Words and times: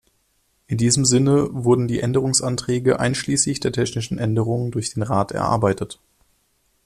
In 0.65 0.79
diesem 0.79 1.05
Sinne 1.05 1.47
wurden 1.51 1.87
die 1.87 1.99
Änderungsanträge 1.99 2.99
einschließlich 2.99 3.59
der 3.59 3.71
technischen 3.71 4.17
Änderungen 4.17 4.71
durch 4.71 4.91
den 4.95 5.03
Rat 5.03 5.31
erarbeitet. 5.31 5.99